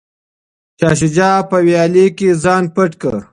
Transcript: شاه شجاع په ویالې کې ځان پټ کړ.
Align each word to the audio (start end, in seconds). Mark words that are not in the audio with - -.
شاه 0.79 0.95
شجاع 0.99 1.37
په 1.49 1.57
ویالې 1.65 2.05
کې 2.17 2.29
ځان 2.43 2.63
پټ 2.75 2.91
کړ. 3.01 3.17